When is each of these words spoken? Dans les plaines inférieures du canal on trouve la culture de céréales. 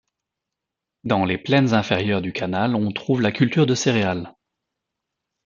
Dans 1.03 1.25
les 1.25 1.37
plaines 1.37 1.75
inférieures 1.75 2.23
du 2.23 2.33
canal 2.33 2.73
on 2.75 2.91
trouve 2.91 3.21
la 3.21 3.31
culture 3.31 3.67
de 3.67 3.75
céréales. 3.75 4.33